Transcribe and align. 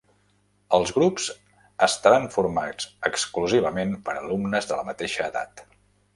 Els 0.77 0.93
grups 0.95 1.27
estaran 1.87 2.25
formats 2.37 2.89
exclusivament 3.11 3.93
per 4.09 4.19
alumnes 4.23 4.71
de 4.73 4.81
la 4.81 4.89
mateixa 4.91 5.29
edat. 5.31 5.65